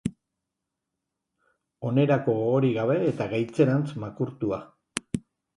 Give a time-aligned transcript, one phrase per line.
[1.91, 4.63] Onerako gogorik gabe eta gaitzerantz makurtua.